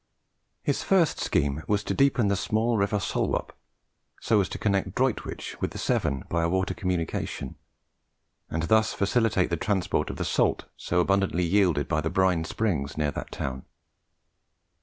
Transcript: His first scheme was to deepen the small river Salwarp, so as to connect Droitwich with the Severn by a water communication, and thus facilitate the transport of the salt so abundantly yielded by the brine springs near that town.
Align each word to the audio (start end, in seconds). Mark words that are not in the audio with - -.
His 0.63 0.81
first 0.81 1.19
scheme 1.19 1.61
was 1.67 1.83
to 1.83 1.93
deepen 1.93 2.27
the 2.27 2.35
small 2.35 2.75
river 2.75 2.99
Salwarp, 2.99 3.51
so 4.19 4.41
as 4.41 4.49
to 4.49 4.57
connect 4.57 4.95
Droitwich 4.95 5.61
with 5.61 5.69
the 5.73 5.77
Severn 5.77 6.23
by 6.27 6.41
a 6.41 6.49
water 6.49 6.73
communication, 6.73 7.53
and 8.49 8.63
thus 8.63 8.95
facilitate 8.95 9.51
the 9.51 9.57
transport 9.57 10.09
of 10.09 10.15
the 10.15 10.25
salt 10.25 10.65
so 10.75 11.01
abundantly 11.01 11.43
yielded 11.43 11.87
by 11.87 12.01
the 12.01 12.09
brine 12.09 12.45
springs 12.45 12.97
near 12.97 13.11
that 13.11 13.31
town. 13.31 13.63